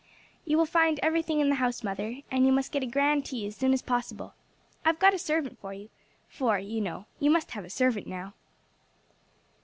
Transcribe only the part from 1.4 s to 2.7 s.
in the house, mother, and you